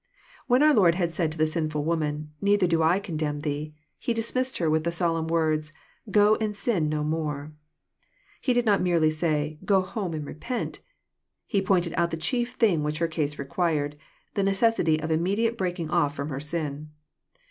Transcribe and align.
When 0.47 0.63
our 0.63 0.73
Lord 0.73 0.95
had 0.95 1.13
said 1.13 1.31
to 1.31 1.37
the 1.37 1.43
sinfhl 1.43 1.83
woman, 1.83 2.29
^^ 2.33 2.35
Neither 2.41 2.65
do 2.65 2.81
I 2.81 2.99
condemn 2.99 3.41
thee," 3.41 3.75
He 3.99 4.15
dismissed 4.15 4.57
her 4.57 4.67
with 4.67 4.83
the 4.83 4.91
solemn 4.91 5.27
words," 5.27 5.71
go 6.19 6.37
and 6.37 6.55
sin 6.55 6.89
no 6.89 7.03
more." 7.03 7.53
He 8.41 8.51
did 8.51 8.65
not 8.65 8.81
merely 8.81 9.11
say," 9.11 9.59
go 9.63 9.81
home 9.81 10.15
and 10.15 10.25
repent." 10.25 10.79
He 11.45 11.61
pointed 11.61 11.93
out 11.97 12.09
the 12.09 12.17
chief 12.17 12.53
thing 12.53 12.81
which 12.81 12.97
her 12.97 13.07
case 13.07 13.37
required,— 13.37 13.95
the 14.33 14.41
necessity 14.41 14.99
of 14.99 15.11
immediate 15.11 15.55
breaking 15.55 15.91
off 15.91 16.15
from 16.15 16.29
her 16.29 16.39
sin. 16.39 16.89